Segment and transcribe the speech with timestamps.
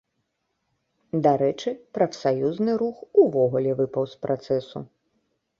[1.27, 4.79] Дарэчы, прафсаюзны рух увогуле выпаў з працэсу.